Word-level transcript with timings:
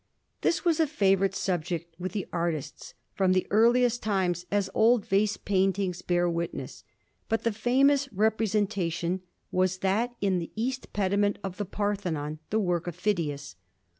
This 0.41 0.65
was 0.65 0.79
a 0.79 0.87
favorite 0.87 1.35
subject 1.35 1.95
with 1.99 2.11
the 2.13 2.25
artists 2.33 2.95
from 3.13 3.33
the 3.33 3.45
earliest 3.51 4.01
times 4.01 4.47
as 4.49 4.67
old 4.73 5.05
vase 5.05 5.37
paintings 5.37 6.01
bear 6.01 6.27
witness. 6.27 6.83
But 7.29 7.43
the 7.43 7.51
famous 7.51 8.11
representation 8.11 9.21
was 9.51 9.77
that 9.85 10.15
in 10.19 10.39
the 10.39 10.49
east 10.55 10.91
pediment 10.91 11.37
of 11.43 11.57
the 11.57 11.65
Parthenon, 11.65 12.39
the 12.49 12.59
work 12.59 12.87
of 12.87 12.95
Phidias. 12.95 13.55